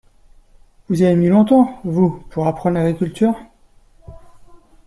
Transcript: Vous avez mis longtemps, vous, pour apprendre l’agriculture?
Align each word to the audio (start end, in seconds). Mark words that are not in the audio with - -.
Vous 0.89 1.03
avez 1.03 1.15
mis 1.15 1.27
longtemps, 1.27 1.79
vous, 1.83 2.23
pour 2.31 2.47
apprendre 2.47 2.73
l’agriculture? 2.77 3.37